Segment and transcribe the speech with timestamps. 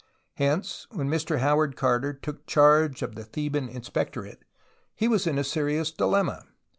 [0.37, 4.43] Hence when Mr Howard Carter 26 TUTANKHAMEN took charge of the Theban inspectorate
[4.95, 6.41] he was in a serious dilemma.